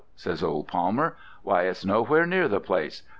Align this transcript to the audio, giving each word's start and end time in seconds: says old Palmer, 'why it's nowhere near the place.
says 0.15 0.41
old 0.43 0.67
Palmer, 0.67 1.15
'why 1.43 1.65
it's 1.65 1.85
nowhere 1.85 2.25
near 2.25 2.47
the 2.47 2.59
place. 2.59 3.03